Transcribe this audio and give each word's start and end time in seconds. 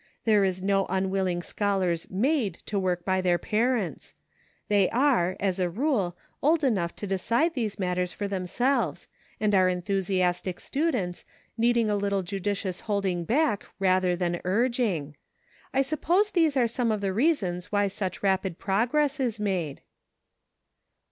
There 0.25 0.43
are 0.43 0.51
no 0.63 0.87
unwilli:;g 0.87 1.41
scholars 1.45 2.09
made 2.09 2.55
to 2.65 2.79
work 2.79 3.05
by 3.05 3.21
their 3.21 3.37
parents; 3.37 4.15
they 4.67 4.89
are, 4.89 5.37
as 5.39 5.59
a 5.59 5.69
rule, 5.69 6.17
old 6.41 6.63
enough 6.63 6.95
to 6.95 7.05
decide 7.05 7.53
these 7.53 7.77
matters 7.77 8.11
for 8.11 8.27
themselves; 8.27 9.07
and 9.39 9.53
are 9.53 9.69
enthusiastic 9.69 10.59
students, 10.59 11.23
needing 11.55 11.87
a 11.87 11.95
little 11.95 12.23
judicious 12.23 12.79
holding 12.79 13.25
back 13.25 13.67
rather 13.77 14.15
than 14.15 14.41
urging. 14.43 15.17
I 15.71 15.83
suppose 15.83 16.31
these 16.31 16.57
are 16.57 16.65
some 16.65 16.91
of 16.91 17.01
the 17.01 17.13
reasons 17.13 17.71
why 17.71 17.85
such 17.85 18.23
rapid 18.23 18.57
progress 18.57 19.19
is 19.19 19.39
made." 19.39 19.81